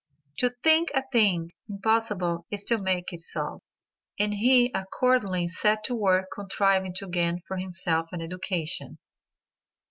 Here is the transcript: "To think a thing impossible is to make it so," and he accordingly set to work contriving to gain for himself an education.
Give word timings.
"To 0.39 0.49
think 0.63 0.89
a 0.95 1.03
thing 1.11 1.51
impossible 1.69 2.47
is 2.49 2.63
to 2.63 2.81
make 2.81 3.13
it 3.13 3.21
so," 3.21 3.59
and 4.17 4.33
he 4.33 4.71
accordingly 4.73 5.47
set 5.47 5.83
to 5.83 5.95
work 5.95 6.25
contriving 6.33 6.95
to 6.95 7.07
gain 7.07 7.39
for 7.47 7.57
himself 7.57 8.07
an 8.11 8.19
education. 8.19 8.97